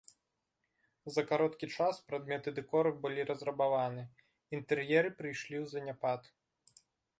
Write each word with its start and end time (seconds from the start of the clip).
За 1.15 1.23
кароткі 1.31 1.69
час 1.73 1.99
прадметы 2.07 2.49
дэкору 2.61 2.93
былі 3.05 3.27
разрабаваны, 3.33 4.03
інтэр'еры 4.61 5.09
прыйшлі 5.23 5.57
ў 5.63 5.73
заняпад. 5.77 6.21